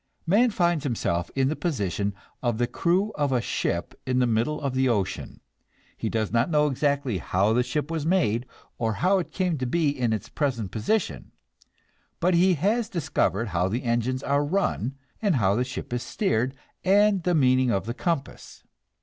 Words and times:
Man 0.25 0.49
finds 0.49 0.83
himself 0.83 1.29
in 1.35 1.47
the 1.49 1.55
position 1.55 2.15
of 2.41 2.57
the 2.57 2.65
crew 2.65 3.11
of 3.13 3.31
a 3.31 3.39
ship 3.39 3.93
in 4.03 4.17
the 4.17 4.25
middle 4.25 4.59
of 4.59 4.73
the 4.73 4.89
ocean; 4.89 5.41
he 5.95 6.09
does 6.09 6.31
not 6.31 6.49
know 6.49 6.65
exactly 6.65 7.19
how 7.19 7.53
the 7.53 7.61
ship 7.61 7.91
was 7.91 8.03
made, 8.03 8.47
or 8.79 8.93
how 8.93 9.19
it 9.19 9.29
came 9.31 9.59
to 9.59 9.67
be 9.67 9.89
in 9.89 10.11
its 10.11 10.27
present 10.27 10.71
position, 10.71 11.33
but 12.19 12.33
he 12.33 12.55
has 12.55 12.89
discovered 12.89 13.49
how 13.49 13.67
the 13.67 13.83
engines 13.83 14.23
are 14.23 14.43
run, 14.43 14.95
and 15.21 15.35
how 15.35 15.53
the 15.53 15.63
ship 15.63 15.93
is 15.93 16.01
steered, 16.01 16.55
and 16.83 17.21
the 17.21 17.35
meaning 17.35 17.69
of 17.69 17.85
the 17.85 17.93
compass. 17.93 18.63